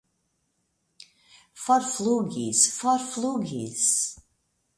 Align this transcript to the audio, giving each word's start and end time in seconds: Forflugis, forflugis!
Forflugis, 1.65 2.59
forflugis! 2.79 3.87